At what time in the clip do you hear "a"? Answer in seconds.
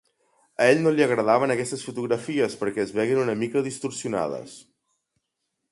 0.63-0.65